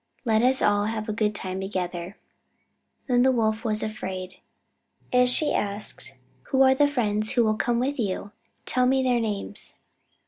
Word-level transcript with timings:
Let 0.25 0.41
us 0.41 0.63
all 0.63 0.85
have 0.85 1.07
a 1.09 1.13
good 1.13 1.35
time 1.35 1.61
together." 1.61 2.17
Then 3.07 3.21
the 3.21 3.31
Wolf 3.31 3.63
was 3.63 3.83
afraid, 3.83 4.37
and 5.13 5.29
she 5.29 5.53
asked: 5.53 6.15
"Who 6.47 6.63
are 6.63 6.73
the 6.73 6.87
friends 6.87 7.33
who 7.33 7.43
will 7.43 7.53
come 7.53 7.77
with 7.77 7.99
you? 7.99 8.31
Tell 8.65 8.87
me 8.87 9.03
their 9.03 9.19
names." 9.19 9.75